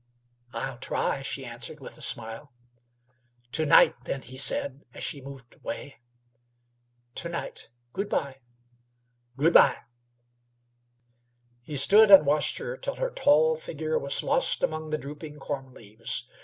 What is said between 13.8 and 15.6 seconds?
was lost among the drooping